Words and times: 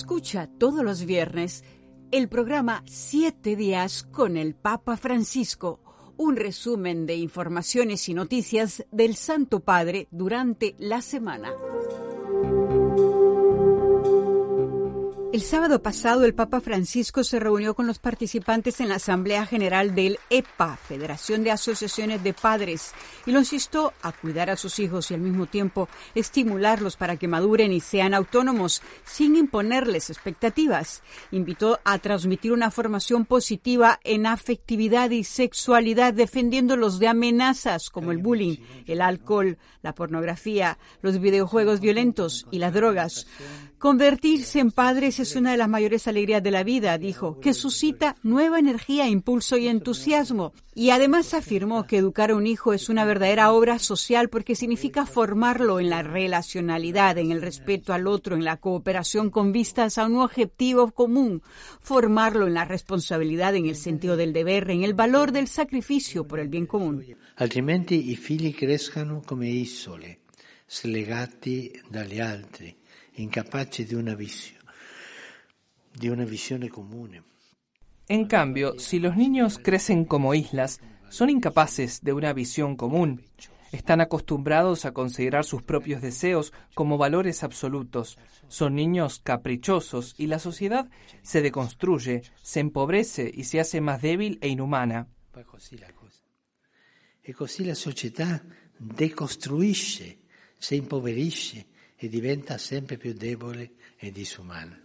Escucha 0.00 0.48
todos 0.58 0.82
los 0.82 1.04
viernes 1.04 1.62
el 2.10 2.30
programa 2.30 2.82
Siete 2.86 3.54
días 3.54 4.02
con 4.02 4.38
el 4.38 4.54
Papa 4.54 4.96
Francisco, 4.96 6.14
un 6.16 6.36
resumen 6.36 7.04
de 7.04 7.16
informaciones 7.16 8.08
y 8.08 8.14
noticias 8.14 8.82
del 8.90 9.14
Santo 9.14 9.60
Padre 9.60 10.08
durante 10.10 10.74
la 10.78 11.02
semana. 11.02 11.52
El 15.32 15.42
sábado 15.42 15.80
pasado, 15.80 16.24
el 16.24 16.34
Papa 16.34 16.60
Francisco 16.60 17.22
se 17.22 17.38
reunió 17.38 17.74
con 17.74 17.86
los 17.86 18.00
participantes 18.00 18.80
en 18.80 18.88
la 18.88 18.96
Asamblea 18.96 19.46
General 19.46 19.94
del 19.94 20.18
EPA, 20.28 20.76
Federación 20.76 21.44
de 21.44 21.52
Asociaciones 21.52 22.24
de 22.24 22.34
Padres, 22.34 22.92
y 23.26 23.30
los 23.30 23.52
instó 23.52 23.92
a 24.02 24.10
cuidar 24.10 24.50
a 24.50 24.56
sus 24.56 24.80
hijos 24.80 25.08
y 25.08 25.14
al 25.14 25.20
mismo 25.20 25.46
tiempo 25.46 25.88
estimularlos 26.16 26.96
para 26.96 27.16
que 27.16 27.28
maduren 27.28 27.70
y 27.70 27.78
sean 27.78 28.12
autónomos 28.12 28.82
sin 29.04 29.36
imponerles 29.36 30.10
expectativas. 30.10 31.00
Invitó 31.30 31.78
a 31.84 32.00
transmitir 32.00 32.50
una 32.50 32.72
formación 32.72 33.24
positiva 33.24 34.00
en 34.02 34.26
afectividad 34.26 35.10
y 35.10 35.22
sexualidad, 35.22 36.12
defendiéndolos 36.12 36.98
de 36.98 37.06
amenazas 37.06 37.88
como 37.90 38.10
el 38.10 38.18
bullying, 38.18 38.56
el 38.84 39.00
alcohol, 39.00 39.58
la 39.82 39.94
pornografía, 39.94 40.76
los 41.02 41.20
videojuegos 41.20 41.78
violentos 41.78 42.48
y 42.50 42.58
las 42.58 42.74
drogas. 42.74 43.28
Convertirse 43.80 44.58
en 44.58 44.72
padres 44.72 45.20
es 45.20 45.36
una 45.36 45.52
de 45.52 45.56
las 45.56 45.66
mayores 45.66 46.06
alegrías 46.06 46.42
de 46.42 46.50
la 46.50 46.64
vida, 46.64 46.98
dijo, 46.98 47.40
que 47.40 47.54
suscita 47.54 48.14
nueva 48.22 48.58
energía, 48.58 49.08
impulso 49.08 49.56
y 49.56 49.68
entusiasmo. 49.68 50.52
Y 50.74 50.90
además 50.90 51.32
afirmó 51.32 51.86
que 51.86 51.96
educar 51.96 52.30
a 52.30 52.36
un 52.36 52.46
hijo 52.46 52.74
es 52.74 52.90
una 52.90 53.06
verdadera 53.06 53.50
obra 53.52 53.78
social 53.78 54.28
porque 54.28 54.54
significa 54.54 55.06
formarlo 55.06 55.80
en 55.80 55.88
la 55.88 56.02
relacionalidad, 56.02 57.16
en 57.16 57.32
el 57.32 57.40
respeto 57.40 57.94
al 57.94 58.06
otro, 58.06 58.36
en 58.36 58.44
la 58.44 58.58
cooperación 58.58 59.30
con 59.30 59.50
vistas 59.50 59.96
a 59.96 60.04
un 60.04 60.16
objetivo 60.18 60.90
común, 60.90 61.40
formarlo 61.80 62.48
en 62.48 62.52
la 62.52 62.66
responsabilidad, 62.66 63.54
en 63.54 63.64
el 63.64 63.76
sentido 63.76 64.18
del 64.18 64.34
deber, 64.34 64.70
en 64.70 64.82
el 64.82 64.92
valor 64.92 65.32
del 65.32 65.48
sacrificio 65.48 66.26
por 66.26 66.38
el 66.38 66.48
bien 66.48 66.66
común. 66.66 67.02
Altrimenti 67.36 68.10
i 68.10 68.16
figli 68.16 68.52
crescano 68.52 69.22
come 69.24 69.48
isole, 69.48 70.18
slegati 70.66 71.72
dagli 71.88 72.20
altri 72.20 72.76
incapaci 73.16 73.84
de 73.84 73.96
una 73.96 74.14
visión, 74.14 74.62
de 75.94 76.10
una 76.10 76.24
visión 76.24 76.66
común. 76.68 77.24
En 78.08 78.26
cambio, 78.26 78.78
si 78.78 78.98
los 78.98 79.16
niños 79.16 79.58
crecen 79.58 80.04
como 80.04 80.34
islas, 80.34 80.80
son 81.10 81.30
incapaces 81.30 82.02
de 82.02 82.12
una 82.12 82.32
visión 82.32 82.76
común. 82.76 83.22
Están 83.72 84.00
acostumbrados 84.00 84.84
a 84.84 84.92
considerar 84.92 85.44
sus 85.44 85.62
propios 85.62 86.02
deseos 86.02 86.52
como 86.74 86.98
valores 86.98 87.44
absolutos. 87.44 88.18
Son 88.48 88.74
niños 88.74 89.20
caprichosos 89.22 90.14
y 90.18 90.26
la 90.26 90.40
sociedad 90.40 90.90
se 91.22 91.40
deconstruye, 91.40 92.22
se 92.42 92.60
empobrece 92.60 93.30
y 93.32 93.44
se 93.44 93.60
hace 93.60 93.80
más 93.80 94.02
débil 94.02 94.38
e 94.40 94.48
inhumana. 94.48 95.06
E 97.22 97.32
così 97.32 97.64
la 97.64 97.74
società 97.74 98.42
decostruisce, 98.76 100.18
se 100.56 100.74
impoverisce 100.74 101.68
e 102.02 102.08
diventa 102.08 102.56
sempre 102.56 102.96
più 102.96 103.12
debole 103.12 103.72
e 103.98 104.10
disumana. 104.10 104.80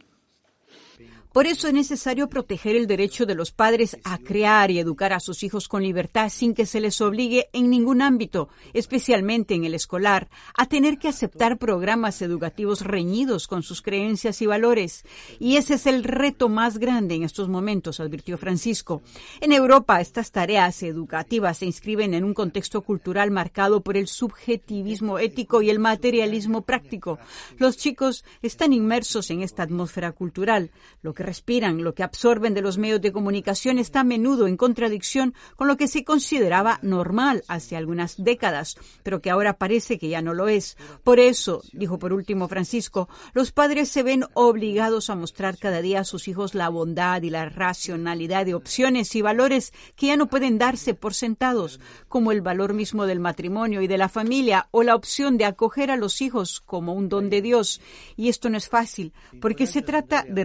Por 1.35 1.47
eso 1.47 1.67
es 1.67 1.73
necesario 1.73 2.29
proteger 2.29 2.77
el 2.77 2.87
derecho 2.87 3.25
de 3.25 3.35
los 3.35 3.51
padres 3.51 3.97
a 4.05 4.17
crear 4.19 4.71
y 4.71 4.79
educar 4.79 5.11
a 5.11 5.19
sus 5.19 5.43
hijos 5.43 5.67
con 5.67 5.83
libertad 5.83 6.29
sin 6.29 6.53
que 6.53 6.65
se 6.65 6.79
les 6.79 7.01
obligue 7.01 7.49
en 7.51 7.69
ningún 7.69 8.01
ámbito, 8.01 8.47
especialmente 8.73 9.53
en 9.53 9.65
el 9.65 9.73
escolar, 9.73 10.29
a 10.55 10.65
tener 10.67 10.97
que 10.97 11.09
aceptar 11.09 11.57
programas 11.57 12.21
educativos 12.21 12.79
reñidos 12.79 13.47
con 13.47 13.63
sus 13.63 13.81
creencias 13.81 14.41
y 14.41 14.45
valores. 14.45 15.03
Y 15.37 15.57
ese 15.57 15.73
es 15.73 15.87
el 15.87 16.05
reto 16.05 16.47
más 16.47 16.77
grande 16.77 17.15
en 17.15 17.23
estos 17.23 17.49
momentos, 17.49 17.99
advirtió 17.99 18.37
Francisco. 18.37 19.01
En 19.41 19.51
Europa, 19.51 19.99
estas 19.99 20.31
tareas 20.31 20.83
educativas 20.83 21.57
se 21.57 21.65
inscriben 21.65 22.13
en 22.13 22.23
un 22.23 22.33
contexto 22.33 22.81
cultural 22.81 23.29
marcado 23.29 23.81
por 23.81 23.97
el 23.97 24.07
subjetivismo 24.07 25.19
ético 25.19 25.61
y 25.61 25.69
el 25.69 25.79
materialismo 25.79 26.61
práctico. 26.61 27.19
Los 27.57 27.75
chicos 27.75 28.23
están 28.41 28.71
inmersos 28.71 29.31
en 29.31 29.41
esta 29.41 29.63
atmósfera 29.63 30.13
cultural, 30.13 30.71
lo 31.01 31.13
que 31.13 31.23
respiran, 31.23 31.83
lo 31.83 31.93
que 31.93 32.03
absorben 32.03 32.53
de 32.53 32.61
los 32.61 32.77
medios 32.77 33.01
de 33.01 33.11
comunicación 33.11 33.79
está 33.79 34.01
a 34.01 34.03
menudo 34.03 34.47
en 34.47 34.57
contradicción 34.57 35.33
con 35.55 35.67
lo 35.67 35.77
que 35.77 35.87
se 35.87 36.03
consideraba 36.03 36.79
normal 36.81 37.43
hace 37.47 37.75
algunas 37.75 38.15
décadas, 38.23 38.77
pero 39.03 39.21
que 39.21 39.29
ahora 39.29 39.57
parece 39.57 39.99
que 39.99 40.09
ya 40.09 40.21
no 40.21 40.33
lo 40.33 40.47
es. 40.47 40.77
Por 41.03 41.19
eso, 41.19 41.61
dijo 41.73 41.99
por 41.99 42.13
último 42.13 42.47
Francisco, 42.47 43.09
los 43.33 43.51
padres 43.51 43.89
se 43.89 44.03
ven 44.03 44.25
obligados 44.33 45.09
a 45.09 45.15
mostrar 45.15 45.57
cada 45.57 45.81
día 45.81 46.01
a 46.01 46.05
sus 46.05 46.27
hijos 46.27 46.55
la 46.55 46.69
bondad 46.69 47.21
y 47.21 47.29
la 47.29 47.49
racionalidad 47.49 48.45
de 48.45 48.53
opciones 48.53 49.15
y 49.15 49.21
valores 49.21 49.73
que 49.95 50.07
ya 50.07 50.17
no 50.17 50.27
pueden 50.27 50.57
darse 50.57 50.93
por 50.93 51.13
sentados, 51.13 51.79
como 52.07 52.31
el 52.31 52.41
valor 52.41 52.73
mismo 52.73 53.05
del 53.05 53.19
matrimonio 53.19 53.81
y 53.81 53.87
de 53.87 53.97
la 53.97 54.09
familia 54.09 54.67
o 54.71 54.83
la 54.83 54.95
opción 54.95 55.37
de 55.37 55.45
acoger 55.45 55.91
a 55.91 55.97
los 55.97 56.21
hijos 56.21 56.61
como 56.61 56.93
un 56.93 57.09
don 57.09 57.29
de 57.29 57.41
Dios. 57.41 57.81
Y 58.15 58.29
esto 58.29 58.49
no 58.49 58.57
es 58.57 58.69
fácil, 58.69 59.13
porque 59.41 59.67
se 59.67 59.81
trata 59.81 60.25
de 60.27 60.43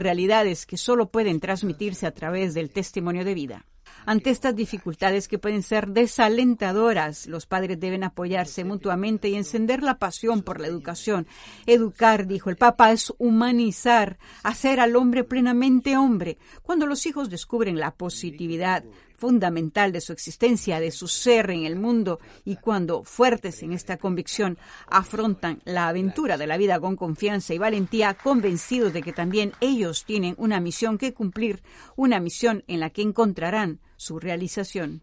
que 0.67 0.77
solo 0.77 1.11
pueden 1.11 1.41
transmitirse 1.41 2.07
a 2.07 2.13
través 2.13 2.55
del 2.55 2.71
testimonio 2.71 3.25
de 3.25 3.35
vida. 3.35 3.67
Ante 4.07 4.31
estas 4.31 4.55
dificultades 4.55 5.27
que 5.27 5.39
pueden 5.39 5.65
ser 5.65 5.89
desalentadoras, 5.89 7.27
los 7.27 7.47
padres 7.47 7.81
deben 7.81 8.05
apoyarse 8.05 8.65
mutuamente 8.65 9.29
y 9.29 9.35
encender 9.35 9.83
la 9.83 9.99
pasión 9.99 10.43
por 10.43 10.61
la 10.61 10.69
educación. 10.69 11.27
Educar, 11.67 12.29
dijo 12.29 12.49
el 12.49 12.57
Papa, 12.57 12.93
es 12.93 13.13
humanizar, 13.19 14.19
hacer 14.45 14.79
al 14.79 14.95
hombre 14.95 15.25
plenamente 15.25 15.97
hombre. 15.97 16.39
Cuando 16.63 16.87
los 16.87 17.07
hijos 17.07 17.29
descubren 17.29 17.81
la 17.81 17.91
positividad, 17.91 18.85
fundamental 19.21 19.93
de 19.93 20.01
su 20.01 20.13
existencia, 20.15 20.81
de 20.81 20.91
su 20.91 21.07
ser 21.07 21.51
en 21.51 21.65
el 21.65 21.77
mundo, 21.77 22.19
y 22.45 22.57
cuando, 22.57 23.05
fuertes 23.05 23.63
en 23.63 23.73
esta 23.73 23.99
convicción, 23.99 24.57
afrontan 24.87 25.61
la 25.65 25.89
aventura 25.89 26.39
de 26.39 26.47
la 26.47 26.57
vida 26.57 26.81
con 26.81 26.97
confianza 26.97 27.53
y 27.53 27.59
valentía, 27.59 28.15
convencidos 28.15 28.95
de 28.95 29.03
que 29.03 29.13
también 29.13 29.53
ellos 29.61 30.05
tienen 30.07 30.35
una 30.39 30.59
misión 30.59 30.97
que 30.97 31.13
cumplir, 31.13 31.63
una 31.97 32.19
misión 32.19 32.65
en 32.67 32.81
la 32.81 32.89
que 32.89 33.03
encontrarán 33.03 33.81
su 33.97 34.19
realización. 34.19 35.03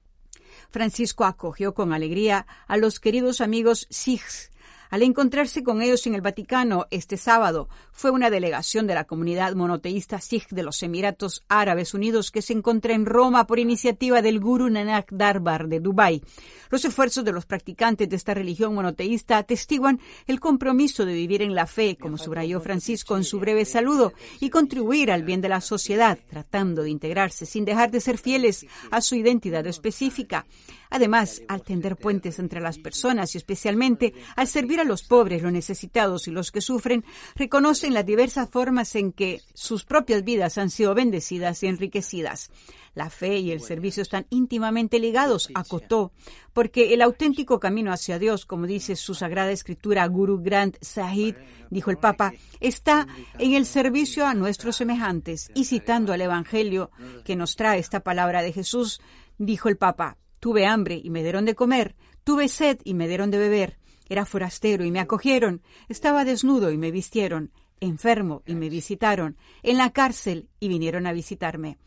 Francisco 0.72 1.24
acogió 1.24 1.76
con 1.76 1.94
alegría 1.94 2.48
a 2.68 2.78
los 2.78 3.00
queridos 3.00 3.40
amigos 3.40 3.86
Sikhs 3.92 4.50
al 4.90 5.04
encontrarse 5.04 5.64
con 5.64 5.82
ellos 5.82 6.06
en 6.08 6.16
el 6.16 6.22
Vaticano 6.22 6.88
este 6.92 7.18
sábado, 7.18 7.70
fue 7.92 8.12
una 8.12 8.30
delegación 8.30 8.88
de 8.88 8.96
la 8.96 9.06
comunidad 9.06 9.54
monoteísta 9.56 10.22
Sikh 10.22 10.50
de 10.50 10.64
los 10.64 10.82
Emiratos 10.84 11.44
Árabes 11.48 11.94
Unidos 11.94 12.32
que 12.32 12.42
se 12.42 12.54
encuentra 12.54 12.94
en 12.94 13.06
Roma 13.06 13.48
por 13.48 13.60
iniciativa 13.60 14.22
del 14.22 14.40
Guru 14.40 14.70
Nanak 14.70 15.12
Darbar 15.12 15.68
de 15.68 15.80
Dubái. 15.80 16.24
Los 16.70 16.86
esfuerzos 16.86 17.24
de 17.24 17.32
los 17.32 17.46
practicantes 17.46 18.10
de 18.10 18.16
esta 18.16 18.34
religión 18.34 18.76
monoteísta 18.76 19.38
atestiguan 19.38 20.00
el 20.26 20.40
compromiso 20.40 21.06
de 21.06 21.14
vivir 21.14 21.42
en 21.42 21.56
la 21.56 21.68
fe, 21.68 21.98
como 22.00 22.18
subrayó 22.18 22.60
Francisco 22.60 23.18
en 23.18 23.24
su 23.24 23.40
breve 23.40 23.66
saludo, 23.66 24.14
y 24.40 24.50
contribuir 24.50 25.12
al 25.12 25.24
bien 25.24 25.42
de 25.42 25.50
la 25.50 25.62
sociedad, 25.62 26.18
tratando 26.30 26.84
de 26.84 26.90
integrarse 26.90 27.46
sin 27.46 27.66
dejar 27.66 27.92
de 27.92 28.02
ser 28.02 28.18
fieles 28.18 28.66
a 28.92 29.02
su 29.02 29.16
identidad 29.16 29.66
específica. 29.68 30.46
Además, 30.90 31.42
al 31.48 31.64
tender 31.64 31.98
puentes 31.98 32.40
entre 32.40 32.62
las 32.62 32.78
personas 32.78 33.36
y 33.36 33.38
especialmente 33.38 34.14
al 34.36 34.48
servir 34.48 34.77
a 34.80 34.86
los 34.86 35.04
pobres, 35.04 35.42
los 35.42 35.52
necesitados 35.52 36.28
y 36.28 36.32
los 36.32 36.52
que 36.52 36.62
sufren, 36.62 37.04
reconocen 37.36 37.94
las 37.94 38.06
diversas 38.06 38.50
formas 38.50 38.96
en 38.96 39.12
que 39.12 39.42
sus 39.54 39.84
propias 39.84 40.24
vidas 40.24 40.58
han 40.58 40.70
sido 40.70 40.94
bendecidas 40.94 41.64
y 41.64 41.68
enriquecidas. 41.68 42.52
La 42.94 43.12
fe 43.12 43.38
y 43.38 43.52
el 43.52 43.62
servicio 43.62 44.02
están 44.02 44.26
íntimamente 44.32 45.00
ligados, 45.00 45.50
acotó, 45.54 46.12
porque 46.54 46.96
el 46.96 47.04
auténtico 47.04 47.60
camino 47.60 47.92
hacia 47.92 48.18
Dios, 48.18 48.46
como 48.46 48.66
dice 48.66 48.96
su 48.96 49.14
sagrada 49.14 49.52
escritura 49.52 50.08
Guru 50.08 50.42
Granth 50.42 50.78
Sahib, 50.82 51.36
dijo 51.70 51.92
el 51.92 51.98
Papa, 51.98 52.34
está 52.60 53.08
en 53.38 53.54
el 53.54 53.68
servicio 53.68 54.26
a 54.26 54.34
nuestros 54.34 54.78
semejantes. 54.78 55.52
Y 55.54 55.66
citando 55.66 56.12
al 56.12 56.22
Evangelio 56.22 56.90
que 57.24 57.36
nos 57.36 57.56
trae 57.56 57.78
esta 57.78 58.00
palabra 58.00 58.42
de 58.42 58.52
Jesús, 58.52 59.00
dijo 59.38 59.70
el 59.70 59.78
Papa, 59.78 60.18
Tuve 60.40 60.66
hambre 60.66 61.00
y 61.04 61.10
me 61.10 61.24
dieron 61.24 61.46
de 61.46 61.56
comer, 61.56 61.96
tuve 62.24 62.48
sed 62.48 62.80
y 62.84 62.94
me 62.94 63.08
dieron 63.08 63.32
de 63.32 63.40
beber, 63.40 63.77
era 64.10 64.26
forastero 64.26 64.84
y 64.86 64.92
me 64.92 65.00
acogieron, 65.00 65.62
estaba 65.90 66.26
desnudo 66.26 66.72
y 66.72 66.78
me 66.78 66.92
vistieron, 66.92 67.52
enfermo 67.80 68.44
y 68.46 68.56
me 68.56 68.70
visitaron, 68.70 69.38
en 69.64 69.78
la 69.78 69.92
cárcel 69.92 70.50
y 70.60 70.68
vinieron 70.68 71.08
a 71.08 71.14
visitarme. 71.14 71.78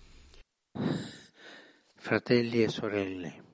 Fratelli 1.96 2.62
e 2.62 2.68
sorelle. 2.68 3.50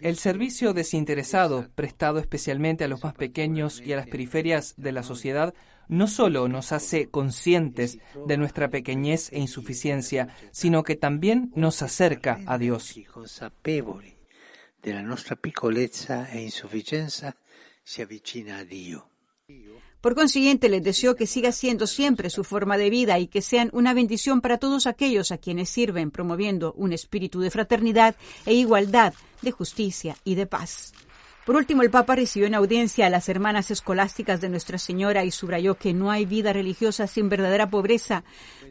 El 0.00 0.16
servicio 0.16 0.72
desinteresado, 0.72 1.68
prestado 1.74 2.18
especialmente 2.18 2.84
a 2.84 2.88
los 2.88 3.04
más 3.04 3.14
pequeños 3.14 3.82
y 3.84 3.92
a 3.92 3.96
las 3.96 4.06
periferias 4.06 4.74
de 4.78 4.92
la 4.92 5.02
sociedad, 5.02 5.52
no 5.88 6.06
solo 6.06 6.48
nos 6.48 6.72
hace 6.72 7.10
conscientes 7.10 7.98
de 8.26 8.36
nuestra 8.38 8.70
pequeñez 8.70 9.30
e 9.32 9.38
insuficiencia, 9.38 10.28
sino 10.52 10.82
que 10.82 10.96
también 10.96 11.52
nos 11.54 11.82
acerca 11.82 12.40
a 12.46 12.56
Dios. 12.56 12.94
E. 19.48 19.78
Por 20.00 20.14
consiguiente, 20.14 20.68
les 20.68 20.82
deseo 20.82 21.16
que 21.16 21.26
siga 21.26 21.50
siendo 21.50 21.86
siempre 21.86 22.30
su 22.30 22.44
forma 22.44 22.78
de 22.78 22.90
vida 22.90 23.18
y 23.18 23.26
que 23.26 23.42
sean 23.42 23.70
una 23.72 23.94
bendición 23.94 24.40
para 24.40 24.58
todos 24.58 24.86
aquellos 24.86 25.32
a 25.32 25.38
quienes 25.38 25.70
sirven, 25.70 26.12
promoviendo 26.12 26.72
un 26.74 26.92
espíritu 26.92 27.40
de 27.40 27.50
fraternidad 27.50 28.14
e 28.46 28.54
igualdad, 28.54 29.14
de 29.42 29.50
justicia 29.50 30.16
y 30.24 30.36
de 30.36 30.46
paz. 30.46 30.92
Por 31.48 31.56
último, 31.56 31.80
el 31.80 31.88
Papa 31.88 32.14
recibió 32.14 32.46
en 32.46 32.54
audiencia 32.54 33.06
a 33.06 33.08
las 33.08 33.30
hermanas 33.30 33.70
escolásticas 33.70 34.42
de 34.42 34.50
Nuestra 34.50 34.76
Señora 34.76 35.24
y 35.24 35.30
subrayó 35.30 35.76
que 35.76 35.94
no 35.94 36.10
hay 36.10 36.26
vida 36.26 36.52
religiosa 36.52 37.06
sin 37.06 37.30
verdadera 37.30 37.70
pobreza. 37.70 38.22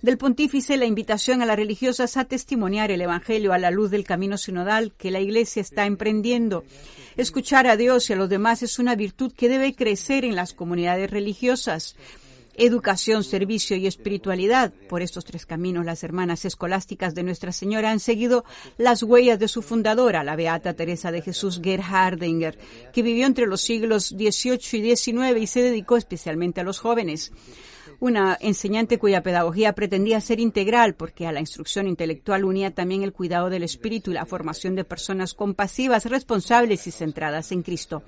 Del 0.03 0.19
pontífice 0.19 0.77
la 0.77 0.85
invitación 0.85 1.41
a 1.41 1.47
las 1.47 1.55
religiosas 1.55 2.17
a 2.17 2.25
testimoniar 2.25 2.91
el 2.91 3.01
Evangelio 3.01 3.51
a 3.51 3.57
la 3.57 3.71
luz 3.71 3.89
del 3.89 4.03
camino 4.03 4.37
sinodal 4.37 4.91
que 4.95 5.09
la 5.09 5.19
Iglesia 5.19 5.59
está 5.59 5.87
emprendiendo. 5.87 6.65
Escuchar 7.15 7.65
a 7.65 7.77
Dios 7.77 8.11
y 8.11 8.13
a 8.13 8.15
los 8.15 8.29
demás 8.29 8.61
es 8.61 8.77
una 8.77 8.93
virtud 8.93 9.33
que 9.35 9.49
debe 9.49 9.73
crecer 9.73 10.23
en 10.23 10.35
las 10.35 10.53
comunidades 10.53 11.09
religiosas 11.09 11.95
educación, 12.57 13.23
servicio 13.23 13.77
y 13.77 13.87
espiritualidad. 13.87 14.73
Por 14.89 15.01
estos 15.01 15.23
tres 15.23 15.45
caminos, 15.45 15.85
las 15.85 16.03
hermanas 16.03 16.43
escolásticas 16.43 17.15
de 17.15 17.23
Nuestra 17.23 17.51
Señora 17.51 17.91
han 17.91 17.99
seguido 17.99 18.43
las 18.77 19.03
huellas 19.03 19.39
de 19.39 19.47
su 19.47 19.61
fundadora, 19.61 20.23
la 20.23 20.35
Beata 20.35 20.73
Teresa 20.73 21.11
de 21.11 21.21
Jesús 21.21 21.61
Gerhardinger, 21.63 22.57
que 22.91 23.03
vivió 23.03 23.25
entre 23.25 23.45
los 23.45 23.61
siglos 23.61 24.09
XVIII 24.09 24.59
y 24.73 24.95
XIX 24.95 25.37
y 25.39 25.47
se 25.47 25.61
dedicó 25.61 25.97
especialmente 25.97 26.61
a 26.61 26.63
los 26.63 26.79
jóvenes 26.79 27.31
una 27.99 28.37
enseñante 28.39 28.99
cuya 28.99 29.23
pedagogía 29.23 29.73
pretendía 29.73 30.21
ser 30.21 30.39
integral 30.39 30.95
porque 30.95 31.25
a 31.25 31.31
la 31.31 31.39
instrucción 31.39 31.87
intelectual 31.87 32.45
unía 32.45 32.71
también 32.71 33.03
el 33.03 33.13
cuidado 33.13 33.49
del 33.49 33.63
espíritu 33.63 34.11
y 34.11 34.13
la 34.13 34.25
formación 34.25 34.75
de 34.75 34.83
personas 34.83 35.33
compasivas, 35.33 36.05
responsables 36.05 36.85
y 36.87 36.91
centradas 36.91 37.51
en 37.51 37.63
Cristo. 37.63 38.03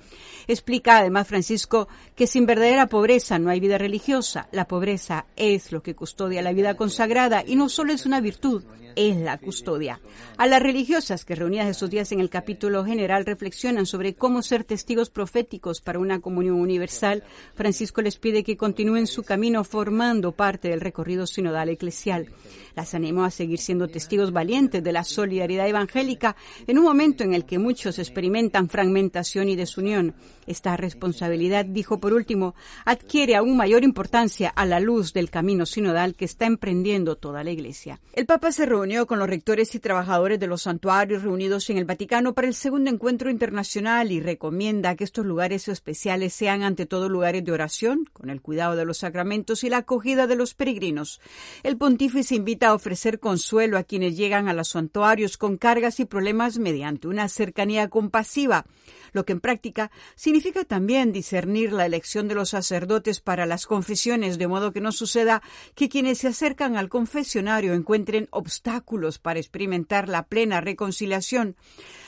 Explica 0.47 0.99
además 0.99 1.27
Francisco 1.27 1.87
que 2.15 2.27
sin 2.27 2.45
verdadera 2.45 2.87
pobreza 2.87 3.39
no 3.39 3.49
hay 3.49 3.59
vida 3.59 3.77
religiosa. 3.77 4.47
La 4.51 4.67
pobreza 4.67 5.25
es 5.35 5.71
lo 5.71 5.81
que 5.81 5.95
custodia 5.95 6.41
la 6.41 6.53
vida 6.53 6.75
consagrada 6.75 7.43
y 7.45 7.55
no 7.55 7.69
solo 7.69 7.93
es 7.93 8.05
una 8.05 8.21
virtud, 8.21 8.63
es 8.95 9.17
la 9.17 9.37
custodia. 9.37 9.99
A 10.37 10.47
las 10.47 10.61
religiosas 10.61 11.25
que 11.25 11.35
reunidas 11.35 11.67
estos 11.67 11.89
días 11.89 12.11
en 12.11 12.19
el 12.19 12.29
capítulo 12.29 12.85
general 12.85 13.25
reflexionan 13.25 13.85
sobre 13.85 14.15
cómo 14.15 14.41
ser 14.41 14.63
testigos 14.63 15.09
proféticos 15.09 15.81
para 15.81 15.99
una 15.99 16.19
comunión 16.19 16.55
universal, 16.55 17.23
Francisco 17.55 18.01
les 18.01 18.17
pide 18.17 18.43
que 18.43 18.57
continúen 18.57 19.07
su 19.07 19.23
camino 19.23 19.63
formando 19.63 20.31
parte 20.31 20.69
del 20.69 20.81
recorrido 20.81 21.27
sinodal 21.27 21.69
eclesial. 21.69 22.29
Las 22.75 22.93
animó 22.93 23.23
a 23.23 23.31
seguir 23.31 23.59
siendo 23.59 23.87
testigos 23.87 24.31
valientes 24.31 24.83
de 24.83 24.91
la 24.91 25.03
solidaridad 25.03 25.67
evangélica 25.67 26.35
en 26.67 26.77
un 26.77 26.85
momento 26.85 27.23
en 27.23 27.33
el 27.33 27.45
que 27.45 27.59
muchos 27.59 27.99
experimentan 27.99 28.69
fragmentación 28.69 29.49
y 29.49 29.55
desunión. 29.55 30.15
Esta 30.49 30.75
responsabilidad, 30.75 31.63
dijo 31.63 31.99
por 31.99 32.11
último, 32.11 32.55
adquiere 32.83 33.35
aún 33.35 33.55
mayor 33.55 33.83
importancia 33.83 34.49
a 34.49 34.65
la 34.65 34.79
luz 34.79 35.13
del 35.13 35.29
camino 35.29 35.67
sinodal 35.67 36.15
que 36.15 36.25
está 36.25 36.47
emprendiendo 36.47 37.17
toda 37.17 37.43
la 37.43 37.51
Iglesia. 37.51 37.99
El 38.13 38.25
Papa 38.25 38.51
se 38.51 38.65
reunió 38.65 39.05
con 39.05 39.19
los 39.19 39.29
rectores 39.29 39.75
y 39.75 39.79
trabajadores 39.79 40.39
de 40.39 40.47
los 40.47 40.63
santuarios 40.63 41.21
reunidos 41.21 41.69
en 41.69 41.77
el 41.77 41.85
Vaticano 41.85 42.33
para 42.33 42.47
el 42.47 42.55
segundo 42.55 42.89
encuentro 42.89 43.29
internacional 43.29 44.11
y 44.11 44.21
recomienda 44.21 44.95
que 44.95 45.03
estos 45.03 45.23
lugares 45.23 45.67
especiales 45.67 46.33
sean 46.33 46.63
ante 46.63 46.87
todo 46.87 47.09
lugares 47.09 47.45
de 47.45 47.51
oración, 47.51 48.05
con 48.11 48.31
el 48.31 48.41
cuidado 48.41 48.75
de 48.75 48.85
los 48.85 48.97
sacramentos 48.97 49.63
y 49.63 49.69
la 49.69 49.77
acogida 49.77 50.25
de 50.25 50.35
los 50.35 50.55
peregrinos. 50.55 51.21
El 51.61 51.77
pontífice 51.77 52.33
invita 52.33 52.69
a 52.69 52.73
ofrecer 52.73 53.19
consuelo 53.19 53.77
a 53.77 53.83
quienes 53.83 54.17
llegan 54.17 54.47
a 54.47 54.55
los 54.55 54.69
santuarios 54.69 55.37
con 55.37 55.57
cargas 55.57 55.99
y 55.99 56.05
problemas 56.05 56.57
mediante 56.57 57.07
una 57.07 57.29
cercanía 57.29 57.87
compasiva 57.91 58.65
lo 59.11 59.25
que 59.25 59.33
en 59.33 59.39
práctica 59.39 59.91
significa 60.39 60.63
también 60.63 61.11
discernir 61.11 61.73
la 61.73 61.85
elección 61.85 62.29
de 62.29 62.35
los 62.35 62.51
sacerdotes 62.51 63.19
para 63.19 63.45
las 63.45 63.65
confesiones, 63.65 64.37
de 64.37 64.47
modo 64.47 64.71
que 64.71 64.79
no 64.79 64.93
suceda 64.93 65.41
que 65.75 65.89
quienes 65.89 66.19
se 66.19 66.29
acercan 66.29 66.77
al 66.77 66.87
confesionario 66.87 67.73
encuentren 67.73 68.29
obstáculos 68.31 69.19
para 69.19 69.41
experimentar 69.41 70.07
la 70.07 70.27
plena 70.27 70.61
reconciliación. 70.61 71.57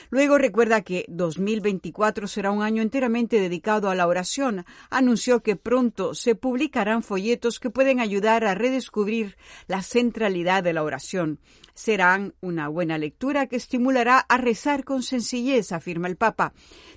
Luego 0.08 0.38
recuerda 0.38 0.80
que 0.80 1.04
2024 1.08 2.26
será 2.26 2.52
un 2.52 2.62
año 2.62 2.80
enteramente 2.80 3.38
dedicado 3.38 3.90
a 3.90 3.94
la 3.94 4.06
oración. 4.06 4.64
Anunció 4.88 5.42
que 5.42 5.56
pronto 5.56 6.14
se 6.14 6.34
publicarán 6.34 7.02
folletos 7.02 7.60
que 7.60 7.68
pueden 7.68 8.00
ayudar 8.00 8.46
a 8.46 8.54
redescubrir 8.54 9.36
la 9.66 9.82
centralidad 9.82 10.62
de 10.62 10.72
la 10.72 10.84
oración 10.84 11.38
serán 11.74 12.34
una 12.40 12.68
buena 12.68 12.98
lectura 12.98 13.46
que 13.46 13.56
estimulará 13.56 14.18
a 14.18 14.36
rezar 14.38 14.84
con 14.84 15.02
sencillez, 15.02 15.72
afirma 15.72 16.08
el 16.08 16.16
Papa. 16.16 16.52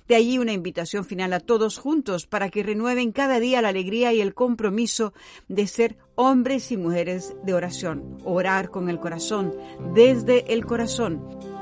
De 0.08 0.14
allí 0.14 0.38
una 0.38 0.52
invitación 0.52 1.04
final 1.04 1.32
a 1.32 1.40
todos 1.40 1.78
juntos 1.78 2.26
para 2.26 2.48
que 2.48 2.62
renueven 2.62 3.12
cada 3.12 3.40
día 3.40 3.62
la 3.62 3.68
alegría 3.68 4.12
y 4.12 4.20
el 4.20 4.34
compromiso 4.34 5.12
de 5.48 5.66
ser 5.66 5.96
hombres 6.14 6.70
y 6.72 6.76
mujeres 6.76 7.34
de 7.42 7.54
oración, 7.54 8.18
orar 8.24 8.70
con 8.70 8.88
el 8.88 9.00
corazón, 9.00 9.54
desde 9.94 10.52
el 10.52 10.64
corazón. 10.64 11.55